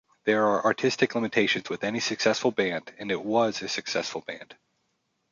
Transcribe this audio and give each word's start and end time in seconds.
There 0.25 0.47
are 0.47 0.65
artistic 0.65 1.13
limitations 1.13 1.69
with 1.69 1.83
any 1.83 1.99
successful 1.99 2.49
band, 2.49 2.91
and 2.97 3.11
it 3.11 3.23
"was" 3.23 3.61
a 3.61 3.69
successful 3.69 4.21
band. 4.21 4.55